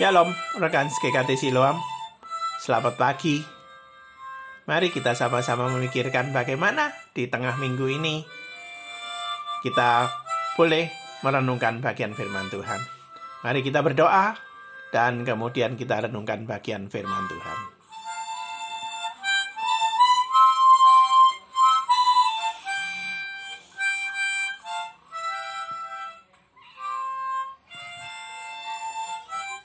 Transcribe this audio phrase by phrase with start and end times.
[0.00, 1.76] Shalom, rekan GKT Siloam.
[2.56, 3.36] Selamat pagi.
[4.64, 8.24] Mari kita sama-sama memikirkan bagaimana di tengah minggu ini
[9.60, 10.08] kita
[10.56, 10.88] boleh
[11.20, 12.80] merenungkan bagian firman Tuhan.
[13.44, 14.40] Mari kita berdoa
[14.88, 17.28] dan kemudian kita renungkan bagian firman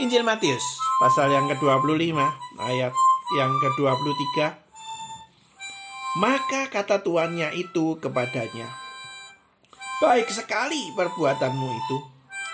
[0.00, 0.64] Injil Matius.
[0.96, 2.16] Pasal yang ke-25
[2.56, 2.96] ayat
[3.36, 4.48] yang ke-23
[6.16, 8.64] Maka kata tuannya itu kepadanya
[10.00, 11.98] Baik sekali perbuatanmu itu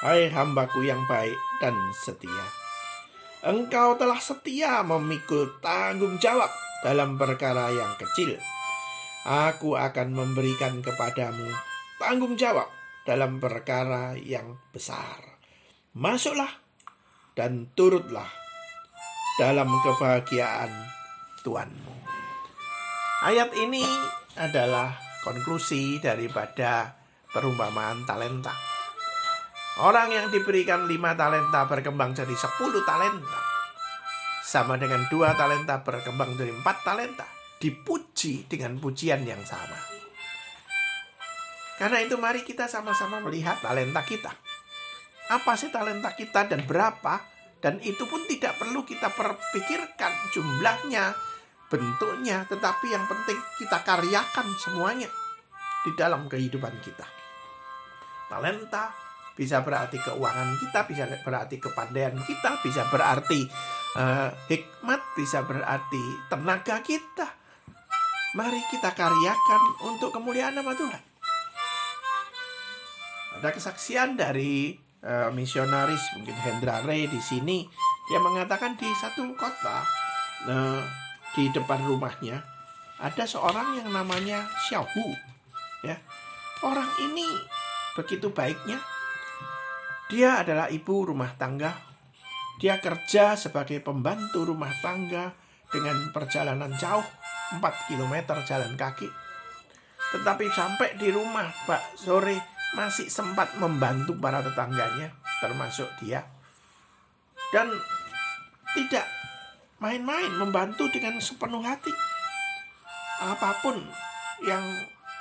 [0.00, 2.48] Hai hambaku yang baik dan setia.
[3.44, 6.48] Engkau telah setia memikul tanggung jawab
[6.80, 8.40] dalam perkara yang kecil.
[9.28, 11.52] Aku akan memberikan kepadamu
[12.00, 12.72] tanggung jawab
[13.04, 15.40] dalam perkara yang besar.
[15.92, 16.63] Masuklah
[17.34, 18.30] dan turutlah
[19.34, 20.70] dalam kebahagiaan
[21.42, 21.94] Tuhanmu.
[23.26, 23.82] Ayat ini
[24.38, 24.94] adalah
[25.26, 26.94] konklusi daripada
[27.34, 28.54] perumpamaan talenta.
[29.82, 33.42] Orang yang diberikan lima talenta berkembang jadi sepuluh talenta.
[34.46, 37.26] Sama dengan dua talenta berkembang jadi empat talenta.
[37.58, 39.74] Dipuji dengan pujian yang sama.
[41.74, 44.30] Karena itu mari kita sama-sama melihat talenta kita
[45.32, 47.20] apa sih talenta kita dan berapa?
[47.64, 51.16] Dan itu pun tidak perlu kita perpikirkan jumlahnya
[51.72, 55.08] bentuknya tetapi yang penting kita karyakan semuanya
[55.82, 57.08] di dalam kehidupan kita.
[58.28, 58.92] Talenta
[59.34, 63.42] bisa berarti keuangan kita bisa berarti kepandaian kita bisa berarti
[63.98, 67.28] uh, hikmat bisa berarti tenaga kita.
[68.34, 69.62] Mari kita karyakan
[69.94, 71.02] untuk kemuliaan nama Tuhan.
[73.38, 77.68] Ada kesaksian dari uh, misionaris mungkin Hendra Ray di sini
[78.08, 79.84] dia mengatakan di satu kota
[80.48, 80.80] uh,
[81.36, 82.40] di depan rumahnya
[82.98, 85.08] ada seorang yang namanya Xiaohu
[85.84, 85.96] ya.
[86.64, 87.28] Orang ini
[87.94, 88.80] begitu baiknya
[90.08, 91.74] dia adalah ibu rumah tangga.
[92.62, 95.34] Dia kerja sebagai pembantu rumah tangga
[95.74, 97.02] dengan perjalanan jauh
[97.58, 97.60] 4
[97.90, 98.14] km
[98.46, 99.10] jalan kaki.
[100.14, 106.26] Tetapi sampai di rumah Pak sore masih sempat membantu para tetangganya, termasuk dia.
[107.54, 107.70] Dan
[108.74, 109.06] tidak
[109.78, 111.94] main-main membantu dengan sepenuh hati.
[113.22, 113.78] Apa pun
[114.42, 114.62] yang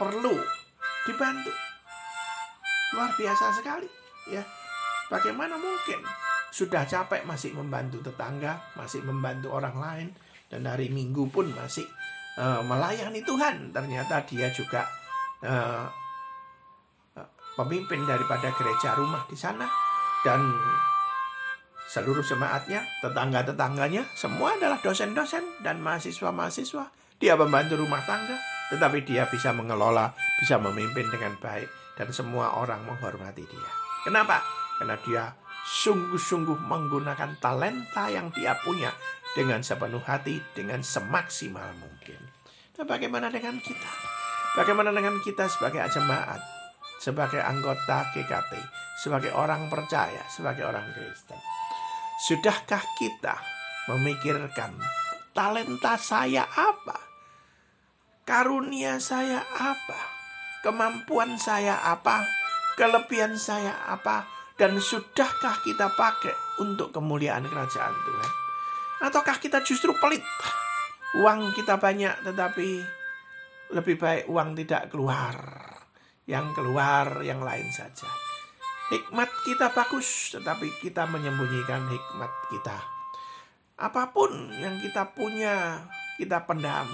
[0.00, 0.32] perlu
[1.04, 1.52] dibantu.
[2.96, 3.88] Luar biasa sekali,
[4.32, 4.40] ya.
[5.12, 6.00] Bagaimana mungkin
[6.48, 10.08] sudah capek masih membantu tetangga, masih membantu orang lain
[10.48, 11.84] dan hari Minggu pun masih
[12.40, 13.74] uh, melayani Tuhan.
[13.74, 14.88] Ternyata dia juga
[15.44, 15.90] uh,
[17.54, 19.66] pemimpin daripada gereja rumah di sana
[20.26, 20.40] dan
[21.94, 26.90] seluruh jemaatnya, tetangga-tetangganya, semua adalah dosen-dosen dan mahasiswa-mahasiswa.
[27.22, 28.34] Dia membantu rumah tangga,
[28.74, 30.10] tetapi dia bisa mengelola,
[30.42, 33.70] bisa memimpin dengan baik, dan semua orang menghormati dia.
[34.02, 34.42] Kenapa?
[34.80, 35.24] Karena dia
[35.64, 38.90] sungguh-sungguh menggunakan talenta yang dia punya
[39.38, 42.18] dengan sepenuh hati, dengan semaksimal mungkin.
[42.74, 43.90] Nah, bagaimana dengan kita?
[44.58, 46.42] Bagaimana dengan kita sebagai jemaat?
[47.04, 48.56] Sebagai anggota GKT,
[48.96, 51.36] sebagai orang percaya, sebagai orang Kristen.
[52.24, 53.36] Sudahkah kita
[53.92, 54.72] memikirkan
[55.36, 56.96] talenta saya apa?
[58.24, 60.00] Karunia saya apa?
[60.64, 62.24] Kemampuan saya apa?
[62.80, 64.24] Kelebihan saya apa?
[64.56, 66.32] Dan sudahkah kita pakai
[66.64, 68.30] untuk kemuliaan kerajaan Tuhan?
[69.04, 70.24] Ataukah kita justru pelit?
[71.20, 72.80] Uang kita banyak tetapi
[73.76, 75.73] lebih baik uang tidak keluar
[76.24, 78.08] yang keluar yang lain saja.
[78.92, 82.78] Hikmat kita bagus, tetapi kita menyembunyikan hikmat kita.
[83.80, 85.82] Apa pun yang kita punya,
[86.20, 86.86] kita pendam,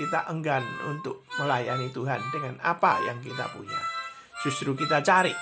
[0.00, 3.80] kita enggan untuk melayani Tuhan dengan apa yang kita punya.
[4.44, 5.32] Justru kita cari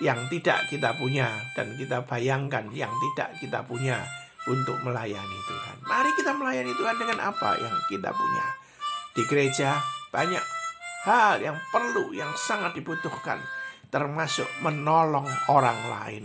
[0.00, 4.00] yang tidak kita punya dan kita bayangkan yang tidak kita punya
[4.48, 5.76] untuk melayani Tuhan.
[5.84, 8.46] Mari kita melayani Tuhan dengan apa yang kita punya.
[9.12, 9.78] Di gereja
[10.14, 10.59] banyak
[11.04, 13.40] hal yang perlu, yang sangat dibutuhkan,
[13.88, 16.24] termasuk menolong orang lain.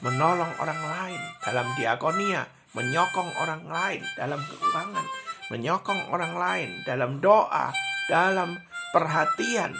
[0.00, 5.06] Menolong orang lain dalam diakonia, menyokong orang lain dalam keuangan,
[5.52, 7.70] menyokong orang lain dalam doa,
[8.08, 8.56] dalam
[8.90, 9.76] perhatian,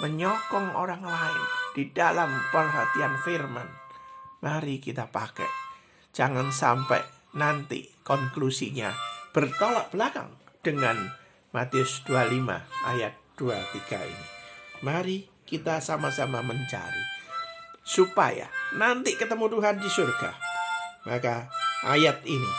[0.00, 1.42] menyokong orang lain
[1.74, 3.66] di dalam perhatian firman.
[4.46, 5.48] Mari kita pakai.
[6.14, 7.02] Jangan sampai
[7.34, 8.94] nanti konklusinya
[9.34, 10.30] bertolak belakang
[10.62, 11.10] dengan
[11.50, 12.46] Matius 25
[12.86, 14.26] ayat dua, tiga ini.
[14.82, 17.04] Mari kita sama-sama mencari.
[17.84, 18.48] Supaya
[18.80, 20.30] nanti ketemu Tuhan di surga.
[21.04, 21.50] Maka
[21.84, 22.50] ayat ini.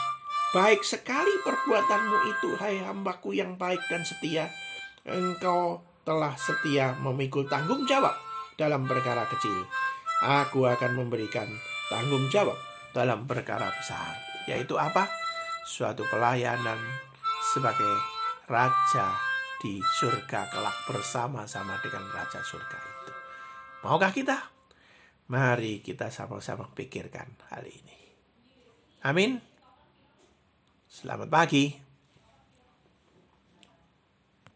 [0.53, 4.47] Baik sekali perbuatanmu itu, hai hambaku yang baik dan setia.
[5.03, 8.13] Engkau telah setia memikul tanggung jawab
[8.55, 9.67] dalam perkara kecil.
[10.23, 11.49] Aku akan memberikan
[11.91, 12.55] tanggung jawab
[12.95, 14.15] dalam perkara besar.
[14.47, 15.09] Yaitu apa?
[15.67, 16.77] Suatu pelayanan
[17.51, 17.93] sebagai
[18.47, 23.13] raja di surga kelak bersama-sama dengan raja surga itu.
[23.85, 24.37] Maukah kita?
[25.31, 27.97] Mari kita sama-sama pikirkan hal ini.
[29.05, 29.37] Amin.
[30.89, 31.84] Selamat pagi.